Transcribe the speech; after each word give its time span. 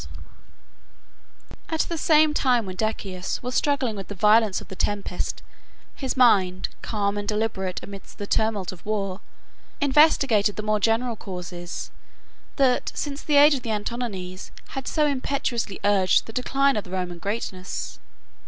]At 1.69 1.81
the 1.81 1.95
same 1.95 2.33
time 2.33 2.65
when 2.65 2.75
Decius 2.75 3.43
was 3.43 3.53
struggling 3.53 3.95
with 3.95 4.07
the 4.07 4.15
violence 4.15 4.59
of 4.59 4.67
the 4.67 4.75
tempest, 4.75 5.43
his 5.95 6.17
mind, 6.17 6.69
calm 6.81 7.19
and 7.19 7.27
deliberate 7.27 7.83
amidst 7.83 8.17
the 8.17 8.25
tumult 8.25 8.71
of 8.71 8.83
war, 8.83 9.21
investigated 9.79 10.55
the 10.55 10.63
more 10.63 10.79
general 10.79 11.15
causes 11.15 11.91
that, 12.55 12.91
since 12.95 13.21
the 13.21 13.35
age 13.35 13.53
of 13.53 13.61
the 13.61 13.69
Antonines, 13.71 14.49
had 14.69 14.87
so 14.87 15.05
impetuously 15.05 15.79
urged 15.83 16.25
the 16.25 16.33
decline 16.33 16.75
of 16.77 16.83
the 16.83 16.89
Roman 16.89 17.19
greatness. 17.19 17.99